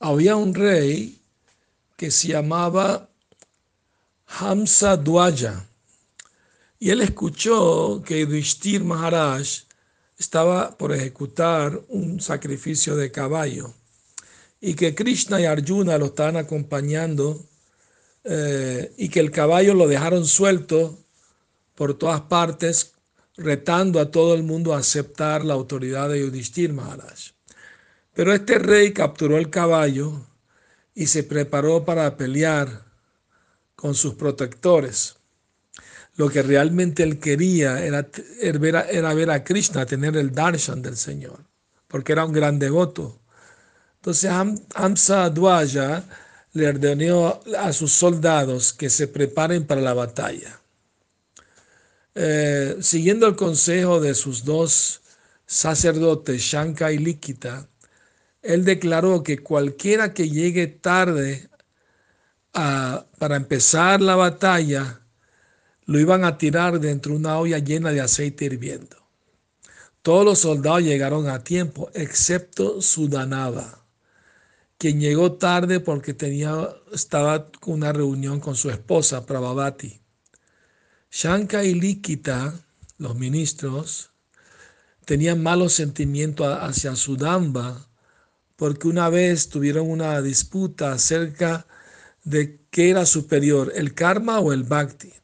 había 0.00 0.34
un 0.34 0.54
rey 0.54 1.20
que 1.96 2.10
se 2.10 2.28
llamaba 2.28 3.08
Hamsa 4.26 4.96
Dwaja. 4.96 5.66
Y 6.78 6.88
él 6.90 7.02
escuchó 7.02 8.02
que 8.04 8.20
Yudhishthir 8.20 8.82
Maharaj 8.82 9.46
estaba 10.18 10.76
por 10.76 10.92
ejecutar 10.92 11.78
un 11.88 12.20
sacrificio 12.20 12.96
de 12.96 13.12
caballo 13.12 13.74
y 14.60 14.74
que 14.74 14.94
Krishna 14.94 15.40
y 15.40 15.44
Arjuna 15.44 15.98
lo 15.98 16.06
estaban 16.06 16.36
acompañando 16.36 17.42
eh, 18.24 18.92
y 18.96 19.08
que 19.08 19.20
el 19.20 19.30
caballo 19.30 19.74
lo 19.74 19.86
dejaron 19.86 20.26
suelto 20.26 20.98
por 21.74 21.94
todas 21.94 22.22
partes, 22.22 22.92
retando 23.36 24.00
a 24.00 24.10
todo 24.10 24.34
el 24.34 24.42
mundo 24.42 24.74
a 24.74 24.78
aceptar 24.78 25.44
la 25.44 25.54
autoridad 25.54 26.10
de 26.10 26.20
Yudhishthir 26.20 26.72
Maharaj. 26.72 27.32
Pero 28.14 28.32
este 28.32 28.58
rey 28.58 28.92
capturó 28.92 29.38
el 29.38 29.50
caballo 29.50 30.26
y 30.94 31.06
se 31.06 31.22
preparó 31.22 31.84
para 31.84 32.16
pelear 32.16 32.84
con 33.74 33.94
sus 33.94 34.14
protectores. 34.14 35.16
Lo 36.16 36.28
que 36.28 36.42
realmente 36.42 37.02
él 37.02 37.18
quería 37.18 37.84
era, 37.84 38.06
era 38.40 39.14
ver 39.14 39.30
a 39.30 39.44
Krishna, 39.44 39.86
tener 39.86 40.16
el 40.16 40.32
darshan 40.32 40.82
del 40.82 40.96
Señor, 40.96 41.44
porque 41.88 42.12
era 42.12 42.24
un 42.26 42.32
gran 42.32 42.58
devoto. 42.58 43.20
Entonces 43.96 44.30
Hamsa 44.74 45.30
Dwaja 45.30 46.04
le 46.52 46.68
ordenó 46.68 47.40
a 47.58 47.72
sus 47.72 47.92
soldados 47.92 48.72
que 48.72 48.90
se 48.90 49.08
preparen 49.08 49.66
para 49.66 49.80
la 49.80 49.94
batalla. 49.94 50.60
Eh, 52.14 52.78
siguiendo 52.80 53.26
el 53.26 53.36
consejo 53.36 54.00
de 54.00 54.14
sus 54.14 54.44
dos 54.44 55.00
sacerdotes, 55.46 56.42
Shanka 56.42 56.92
y 56.92 56.98
Likita, 56.98 57.68
él 58.42 58.64
declaró 58.64 59.22
que 59.22 59.38
cualquiera 59.38 60.14
que 60.14 60.28
llegue 60.28 60.66
tarde 60.66 61.48
para 62.52 63.36
empezar 63.36 64.00
la 64.00 64.16
batalla, 64.16 65.00
lo 65.84 65.98
iban 65.98 66.24
a 66.24 66.38
tirar 66.38 66.80
dentro 66.80 67.12
de 67.12 67.18
una 67.18 67.38
olla 67.38 67.58
llena 67.58 67.90
de 67.90 68.00
aceite 68.00 68.46
hirviendo. 68.46 68.96
Todos 70.02 70.24
los 70.24 70.38
soldados 70.38 70.82
llegaron 70.82 71.28
a 71.28 71.44
tiempo, 71.44 71.90
excepto 71.94 72.80
Sudanaba 72.80 73.80
quien 74.80 74.98
llegó 74.98 75.32
tarde 75.32 75.78
porque 75.78 76.14
tenía, 76.14 76.70
estaba 76.90 77.50
con 77.50 77.74
una 77.74 77.92
reunión 77.92 78.40
con 78.40 78.56
su 78.56 78.70
esposa, 78.70 79.26
Prabhavati. 79.26 80.00
Shanka 81.10 81.64
y 81.64 81.74
Likita, 81.74 82.54
los 82.96 83.14
ministros, 83.14 84.12
tenían 85.04 85.42
malos 85.42 85.74
sentimientos 85.74 86.46
hacia 86.58 86.96
Sudamba 86.96 87.89
porque 88.60 88.88
una 88.88 89.08
vez 89.08 89.48
tuvieron 89.48 89.90
una 89.90 90.20
disputa 90.20 90.92
acerca 90.92 91.66
de 92.24 92.60
qué 92.70 92.90
era 92.90 93.06
superior, 93.06 93.72
el 93.74 93.94
karma 93.94 94.38
o 94.38 94.52
el 94.52 94.64
bhakti. 94.64 95.14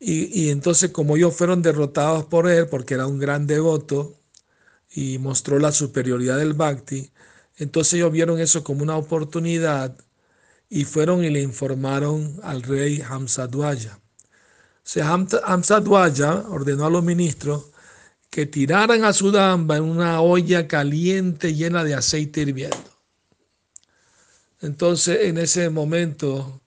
Y, 0.00 0.42
y, 0.46 0.50
entonces 0.50 0.90
como 0.90 1.16
ellos 1.16 1.36
fueron 1.36 1.62
derrotados 1.62 2.24
por 2.24 2.48
él, 2.50 2.66
porque 2.66 2.94
era 2.94 3.06
un 3.06 3.20
gran 3.20 3.46
devoto 3.46 4.18
y 4.90 5.18
mostró 5.18 5.60
la 5.60 5.70
superioridad 5.70 6.38
del 6.38 6.54
bhakti, 6.54 7.12
entonces 7.58 7.94
ellos 7.94 8.10
vieron 8.10 8.40
eso 8.40 8.64
como 8.64 8.82
una 8.82 8.96
oportunidad 8.96 9.96
y 10.68 10.84
fueron 10.84 11.22
y 11.22 11.30
le 11.30 11.42
informaron 11.42 12.40
al 12.42 12.64
rey 12.64 13.02
Hamsadwaya. 13.02 14.00
O 14.00 14.80
sea, 14.82 15.14
ordenó 15.14 16.86
a 16.86 16.90
los 16.90 17.04
ministros 17.04 17.66
que 18.36 18.44
tiraran 18.44 19.02
a 19.02 19.14
Sudamba 19.14 19.78
en 19.78 19.84
una 19.84 20.20
olla 20.20 20.68
caliente 20.68 21.54
llena 21.54 21.82
de 21.84 21.94
aceite 21.94 22.42
hirviendo. 22.42 22.92
Entonces, 24.60 25.20
en 25.22 25.38
ese 25.38 25.70
momento, 25.70 26.60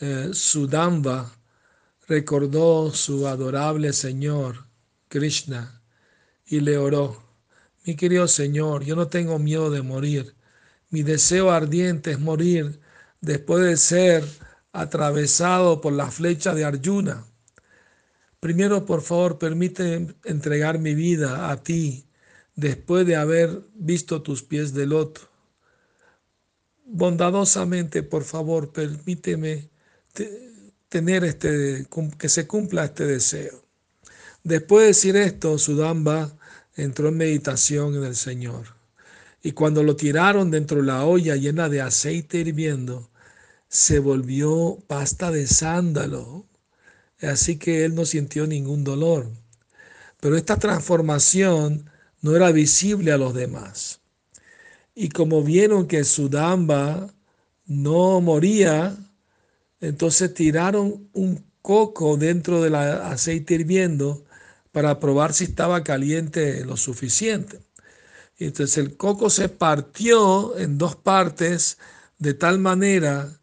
eh, 0.00 0.28
Sudamba 0.34 1.32
recordó 2.06 2.92
su 2.92 3.26
adorable 3.26 3.94
Señor, 3.94 4.66
Krishna, 5.08 5.80
y 6.44 6.60
le 6.60 6.76
oró. 6.76 7.22
Mi 7.86 7.96
querido 7.96 8.28
Señor, 8.28 8.84
yo 8.84 8.94
no 8.94 9.08
tengo 9.08 9.38
miedo 9.38 9.70
de 9.70 9.80
morir. 9.80 10.34
Mi 10.90 11.02
deseo 11.02 11.50
ardiente 11.50 12.10
es 12.10 12.20
morir 12.20 12.80
después 13.22 13.64
de 13.64 13.78
ser 13.78 14.24
atravesado 14.72 15.80
por 15.80 15.94
la 15.94 16.10
flecha 16.10 16.54
de 16.54 16.66
Arjuna. 16.66 17.24
Primero, 18.40 18.84
por 18.84 19.02
favor, 19.02 19.38
permite 19.38 20.14
entregar 20.24 20.78
mi 20.78 20.94
vida 20.94 21.50
a 21.50 21.62
ti 21.62 22.06
después 22.54 23.06
de 23.06 23.16
haber 23.16 23.62
visto 23.74 24.22
tus 24.22 24.42
pies 24.42 24.74
de 24.74 24.86
loto. 24.86 25.22
Bondadosamente, 26.84 28.02
por 28.02 28.24
favor, 28.24 28.72
permíteme 28.72 29.68
tener 30.88 31.24
este, 31.24 31.86
que 32.18 32.28
se 32.28 32.46
cumpla 32.46 32.86
este 32.86 33.04
deseo. 33.06 33.64
Después 34.42 34.82
de 34.82 34.88
decir 34.88 35.16
esto, 35.16 35.58
Sudamba 35.58 36.36
entró 36.76 37.08
en 37.08 37.16
meditación 37.16 37.94
en 37.96 38.04
el 38.04 38.16
Señor. 38.16 38.78
Y 39.42 39.52
cuando 39.52 39.82
lo 39.82 39.96
tiraron 39.96 40.50
dentro 40.50 40.78
de 40.78 40.86
la 40.86 41.04
olla 41.04 41.36
llena 41.36 41.68
de 41.68 41.80
aceite 41.80 42.38
hirviendo, 42.38 43.10
se 43.68 43.98
volvió 43.98 44.78
pasta 44.86 45.30
de 45.30 45.46
sándalo. 45.46 46.47
Así 47.22 47.56
que 47.58 47.84
él 47.84 47.94
no 47.94 48.04
sintió 48.04 48.46
ningún 48.46 48.84
dolor. 48.84 49.28
Pero 50.20 50.36
esta 50.36 50.56
transformación 50.56 51.90
no 52.20 52.34
era 52.36 52.52
visible 52.52 53.12
a 53.12 53.18
los 53.18 53.34
demás. 53.34 54.00
Y 54.94 55.10
como 55.10 55.42
vieron 55.42 55.86
que 55.86 56.04
Sudamba 56.04 57.12
no 57.66 58.20
moría, 58.20 58.96
entonces 59.80 60.34
tiraron 60.34 61.08
un 61.12 61.44
coco 61.62 62.16
dentro 62.16 62.62
del 62.62 62.74
aceite 62.74 63.54
hirviendo 63.54 64.24
para 64.72 64.98
probar 65.00 65.34
si 65.34 65.44
estaba 65.44 65.84
caliente 65.84 66.64
lo 66.64 66.76
suficiente. 66.76 67.60
entonces 68.38 68.78
el 68.78 68.96
coco 68.96 69.30
se 69.30 69.48
partió 69.48 70.56
en 70.58 70.78
dos 70.78 70.96
partes 70.96 71.78
de 72.18 72.34
tal 72.34 72.58
manera 72.58 73.40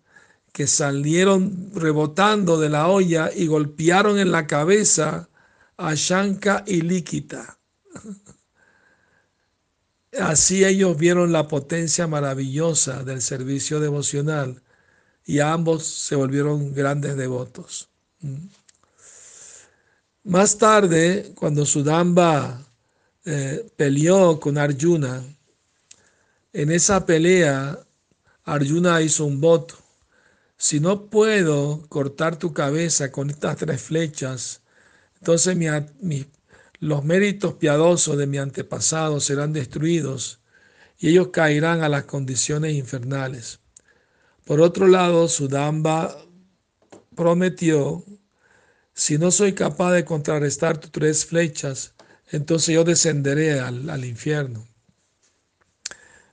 que 0.56 0.68
salieron 0.68 1.70
rebotando 1.76 2.58
de 2.58 2.70
la 2.70 2.88
olla 2.88 3.30
y 3.36 3.46
golpearon 3.46 4.18
en 4.18 4.32
la 4.32 4.48
cabeza 4.48 5.28
a 5.76 5.96
Shanka 5.96 6.64
y 6.66 6.80
Líquita. 6.80 7.60
Así 10.18 10.64
ellos 10.64 10.96
vieron 10.96 11.34
la 11.34 11.50
potencia 11.50 12.08
maravillosa 12.08 13.04
del 13.04 13.22
servicio 13.22 13.82
devocional 13.82 14.64
y 15.26 15.40
ambos 15.40 15.86
se 15.86 16.16
volvieron 16.16 16.74
grandes 16.74 17.18
devotos. 17.18 17.90
Más 20.24 20.58
tarde, 20.58 21.34
cuando 21.36 21.66
Sudamba 21.66 22.66
eh, 23.26 23.70
peleó 23.76 24.40
con 24.40 24.58
Arjuna, 24.58 25.22
en 26.54 26.72
esa 26.72 27.06
pelea 27.06 27.78
Arjuna 28.46 29.02
hizo 29.02 29.26
un 29.26 29.42
voto. 29.42 29.85
Si 30.68 30.80
no 30.80 31.12
puedo 31.12 31.88
cortar 31.90 32.40
tu 32.40 32.52
cabeza 32.52 33.12
con 33.12 33.30
estas 33.30 33.58
tres 33.58 33.84
flechas, 33.84 34.64
entonces 35.20 35.56
los 36.80 37.06
méritos 37.06 37.54
piadosos 37.54 38.18
de 38.18 38.26
mi 38.26 38.40
antepasado 38.40 39.20
serán 39.20 39.54
destruidos 39.54 40.40
y 40.98 41.10
ellos 41.10 41.28
caerán 41.28 41.84
a 41.84 41.88
las 41.88 42.06
condiciones 42.06 42.74
infernales. 42.74 43.60
Por 44.44 44.60
otro 44.60 44.88
lado, 44.88 45.28
Sudamba 45.28 46.18
prometió 47.14 48.04
si 48.92 49.20
no 49.20 49.30
soy 49.30 49.54
capaz 49.54 49.92
de 49.92 50.04
contrarrestar 50.04 50.80
tus 50.80 50.92
tres 50.92 51.28
flechas, 51.28 51.94
entonces 52.32 52.74
yo 52.74 52.84
descenderé 52.84 53.60
al, 53.60 54.04
infierno. 54.04 54.68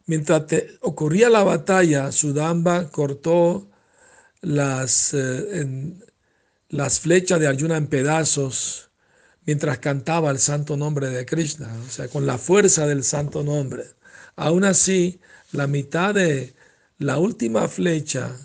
Mientras 0.07 0.45
ocurría 0.81 1.29
la 1.29 1.45
batalla, 1.45 2.11
Sudamba 2.13 2.91
cortó 2.91 3.69
las, 4.43 5.15
eh, 5.15 5.95
las 6.69 7.01
flechas 7.01 7.41
de 7.41 7.47
Arjuna 7.49 7.77
en 7.79 7.87
pedazos 7.87 8.91
mientras 9.47 9.79
cantaba 9.79 10.31
el 10.31 10.39
santo 10.39 10.77
nombre 10.77 11.09
de 11.09 11.25
Krishna, 11.27 11.75
o 11.87 11.91
sea, 11.91 12.09
con 12.09 12.27
la 12.27 12.39
fuerza 12.39 12.87
del 12.87 13.05
santo 13.05 13.43
nombre. 13.43 13.85
Aún 14.37 14.65
así, 14.65 15.21
la 15.53 15.67
mitad 15.67 16.15
de 16.15 16.55
la 16.99 17.19
última 17.19 17.69
flecha 17.69 18.37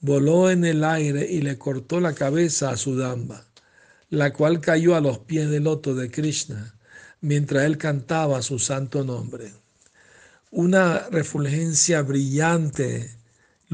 voló 0.00 0.50
en 0.50 0.64
el 0.64 0.84
aire 0.84 1.26
y 1.30 1.40
le 1.40 1.58
cortó 1.58 2.00
la 2.00 2.14
cabeza 2.14 2.70
a 2.70 2.76
Sudamba 2.76 3.46
la 4.14 4.32
cual 4.32 4.60
cayó 4.60 4.94
a 4.94 5.00
los 5.00 5.18
pies 5.18 5.50
del 5.50 5.64
loto 5.64 5.94
de 5.94 6.10
Krishna 6.10 6.74
mientras 7.20 7.64
él 7.64 7.78
cantaba 7.78 8.42
su 8.42 8.58
santo 8.58 9.04
nombre. 9.04 9.52
Una 10.50 11.08
refulgencia 11.10 12.02
brillante, 12.02 13.10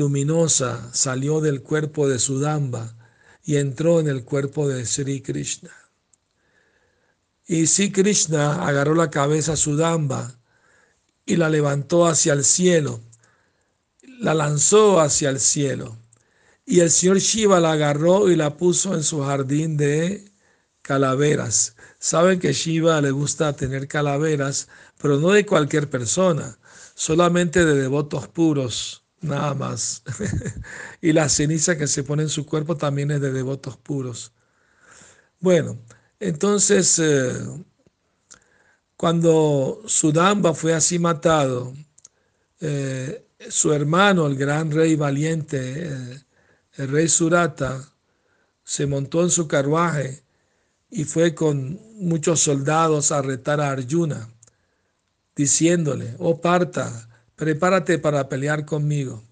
luminosa, 0.00 0.90
salió 0.92 1.40
del 1.40 1.62
cuerpo 1.62 2.08
de 2.08 2.18
Sudamba 2.18 2.96
y 3.44 3.56
entró 3.56 4.00
en 4.00 4.08
el 4.08 4.24
cuerpo 4.24 4.68
de 4.68 4.84
Sri 4.84 5.20
Krishna. 5.22 5.70
Y 7.46 7.66
Sri 7.66 7.92
Krishna 7.92 8.66
agarró 8.66 8.94
la 8.94 9.10
cabeza 9.10 9.52
a 9.52 9.56
Sudamba 9.56 10.38
y 11.24 11.36
la 11.36 11.48
levantó 11.48 12.06
hacia 12.06 12.32
el 12.32 12.44
cielo 12.44 13.00
la 14.20 14.34
lanzó 14.34 15.00
hacia 15.00 15.30
el 15.30 15.40
cielo. 15.40 15.96
Y 16.66 16.80
el 16.80 16.90
señor 16.90 17.18
Shiva 17.18 17.58
la 17.58 17.72
agarró 17.72 18.30
y 18.30 18.36
la 18.36 18.56
puso 18.56 18.94
en 18.94 19.02
su 19.02 19.22
jardín 19.22 19.76
de 19.76 20.30
calaveras. 20.82 21.74
Saben 21.98 22.38
que 22.38 22.52
Shiva 22.52 23.00
le 23.00 23.10
gusta 23.10 23.54
tener 23.54 23.88
calaveras, 23.88 24.68
pero 25.00 25.18
no 25.18 25.30
de 25.30 25.46
cualquier 25.46 25.88
persona, 25.88 26.58
solamente 26.94 27.64
de 27.64 27.74
devotos 27.74 28.28
puros, 28.28 28.99
nada 29.20 29.54
más. 29.54 30.02
y 31.00 31.12
la 31.12 31.28
ceniza 31.28 31.76
que 31.76 31.86
se 31.86 32.04
pone 32.04 32.24
en 32.24 32.28
su 32.28 32.46
cuerpo 32.46 32.76
también 32.76 33.10
es 33.10 33.20
de 33.20 33.32
devotos 33.32 33.76
puros. 33.76 34.32
Bueno, 35.40 35.78
entonces, 36.18 36.98
eh, 36.98 37.32
cuando 38.96 39.82
Sudamba 39.86 40.54
fue 40.54 40.74
así 40.74 40.98
matado, 40.98 41.72
eh, 42.60 43.26
su 43.48 43.72
hermano, 43.72 44.26
el 44.26 44.36
gran 44.36 44.70
rey 44.70 44.96
valiente, 44.96 45.88
eh, 45.88 46.20
el 46.74 46.88
rey 46.88 47.08
Surata, 47.08 47.82
se 48.62 48.86
montó 48.86 49.22
en 49.22 49.30
su 49.30 49.48
carruaje 49.48 50.22
y 50.90 51.04
fue 51.04 51.34
con 51.34 51.80
muchos 51.94 52.40
soldados 52.40 53.12
a 53.12 53.22
retar 53.22 53.60
a 53.60 53.70
Arjuna, 53.70 54.28
diciéndole, 55.34 56.14
oh 56.18 56.40
Parta, 56.40 57.09
prepárate 57.40 57.98
para 57.98 58.28
pelear 58.28 58.66
conmigo. 58.66 59.24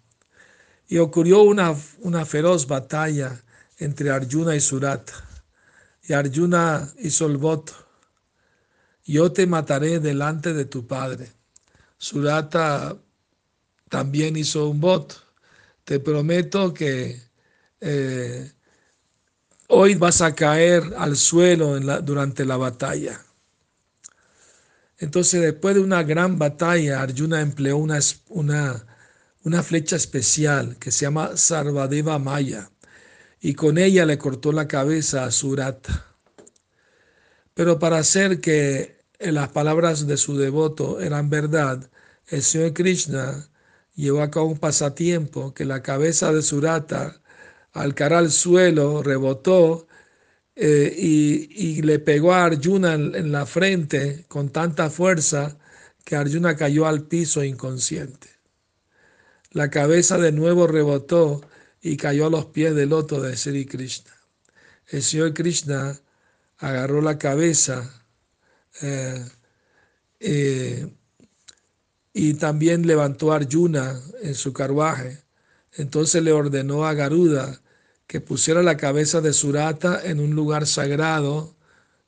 Y 0.88 0.96
ocurrió 0.96 1.42
una, 1.42 1.74
una 1.98 2.24
feroz 2.24 2.66
batalla 2.66 3.38
entre 3.76 4.08
Arjuna 4.08 4.56
y 4.56 4.60
Surata. 4.60 5.12
Y 6.04 6.14
Arjuna 6.14 6.90
hizo 7.00 7.26
el 7.26 7.36
voto, 7.36 7.74
yo 9.04 9.30
te 9.30 9.46
mataré 9.46 10.00
delante 10.00 10.54
de 10.54 10.64
tu 10.64 10.86
padre. 10.86 11.30
Surata 11.98 12.96
también 13.90 14.36
hizo 14.36 14.70
un 14.70 14.80
voto. 14.80 15.16
Te 15.84 16.00
prometo 16.00 16.72
que 16.72 17.20
eh, 17.82 18.50
hoy 19.66 19.96
vas 19.96 20.22
a 20.22 20.34
caer 20.34 20.94
al 20.96 21.14
suelo 21.14 21.78
durante 22.00 22.46
la 22.46 22.56
batalla. 22.56 23.20
Entonces, 24.98 25.40
después 25.40 25.74
de 25.74 25.80
una 25.80 26.02
gran 26.02 26.38
batalla, 26.38 27.00
Arjuna 27.02 27.40
empleó 27.40 27.76
una, 27.78 28.00
una, 28.28 28.86
una 29.44 29.62
flecha 29.62 29.96
especial 29.96 30.76
que 30.78 30.90
se 30.90 31.06
llama 31.06 31.36
Sarvadeva 31.36 32.18
Maya 32.18 32.70
y 33.40 33.54
con 33.54 33.78
ella 33.78 34.04
le 34.06 34.18
cortó 34.18 34.52
la 34.52 34.68
cabeza 34.68 35.24
a 35.24 35.30
Surata. 35.30 36.06
Pero 37.54 37.78
para 37.78 37.98
hacer 37.98 38.40
que 38.40 38.98
las 39.18 39.48
palabras 39.48 40.06
de 40.06 40.16
su 40.16 40.36
devoto 40.36 41.00
eran 41.00 41.30
verdad, 41.30 41.90
el 42.28 42.42
Señor 42.42 42.72
Krishna 42.72 43.48
llevó 43.94 44.22
a 44.22 44.30
cabo 44.30 44.46
un 44.46 44.58
pasatiempo 44.58 45.54
que 45.54 45.64
la 45.64 45.82
cabeza 45.82 46.32
de 46.32 46.42
Surata 46.42 47.20
al 47.72 47.94
caer 47.94 48.14
al 48.14 48.30
suelo 48.30 49.02
rebotó 49.02 49.87
eh, 50.60 50.92
y, 50.98 51.82
le 51.82 52.00
pegó 52.00 52.32
a 52.32 52.46
Arjuna 52.46 52.94
en, 52.94 53.30
la 53.30 53.46
frente 53.46 54.24
con 54.26 54.50
tanta 54.50 54.90
fuerza 54.90 55.56
que 56.04 56.16
Arjuna 56.16 56.56
cayó 56.56 56.86
al 56.86 57.06
piso 57.06 57.44
inconsciente. 57.44 58.28
La 59.52 59.70
cabeza 59.70 60.18
de 60.18 60.32
nuevo 60.32 60.66
rebotó 60.66 61.42
y 61.80 61.96
cayó 61.96 62.26
a 62.26 62.30
los 62.30 62.46
pies 62.46 62.74
del 62.74 62.88
loto 62.88 63.22
de 63.22 63.36
Sri 63.36 63.66
Krishna. 63.66 64.12
El 64.88 65.04
Señor 65.04 65.32
Krishna 65.32 65.96
agarró 66.56 67.02
la 67.02 67.18
cabeza 67.18 68.04
eh, 68.82 69.24
eh, 70.18 70.92
y 72.12 72.34
también 72.34 72.84
levantó 72.84 73.32
a 73.32 73.36
Arjuna 73.36 74.00
en 74.22 74.34
su 74.34 74.52
carruaje. 74.52 75.22
Entonces 75.74 76.20
le 76.20 76.32
ordenó 76.32 76.84
a 76.84 76.94
Garuda 76.94 77.60
que 78.08 78.20
pusiera 78.22 78.62
la 78.62 78.78
cabeza 78.78 79.20
de 79.20 79.34
Surata 79.34 80.00
en 80.02 80.18
un 80.18 80.34
lugar 80.34 80.66
sagrado 80.66 81.54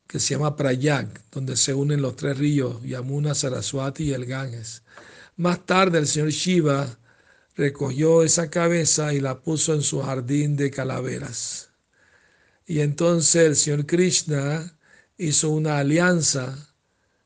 que 0.07 0.19
se 0.19 0.35
llama 0.35 0.57
Prayag, 0.57 1.09
donde 1.31 1.57
se 1.57 1.75
unen 1.75 2.03
los 2.03 2.17
tres 2.17 2.39
ríos, 2.39 2.83
Yamuna, 2.83 3.35
Saraswati 3.35 4.05
y 4.05 4.13
el 4.15 4.25
Ganges. 4.25 4.83
Más 5.37 5.65
tarde 5.67 5.99
el 5.99 6.07
señor 6.07 6.31
Shiva 6.31 6.99
recogió 7.55 8.23
esa 8.23 8.49
cabeza 8.51 9.13
y 9.13 9.21
la 9.21 9.41
puso 9.41 9.75
en 9.75 9.83
su 9.83 10.01
jardín 10.01 10.57
de 10.57 10.71
calaveras. 10.71 11.71
Y 12.67 12.81
entonces 12.81 13.47
el 13.47 13.57
señor 13.57 13.85
Krishna 13.85 14.73
hizo 15.19 15.51
una 15.51 15.79
alianza 15.79 16.57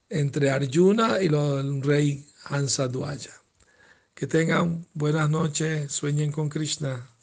entre 0.08 0.50
Arjuna 0.50 1.22
y 1.22 1.26
el 1.26 1.80
rey 1.80 2.26
Hansadwaya. 2.44 3.30
Que 4.14 4.26
tengan 4.26 4.84
buenas 4.94 5.30
noches, 5.30 5.92
sueñen 5.92 6.32
con 6.32 6.48
Krishna. 6.48 7.13